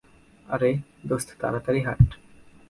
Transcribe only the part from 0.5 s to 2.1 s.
আরে, দোস্ত তাড়াতাড়ি হাঁট।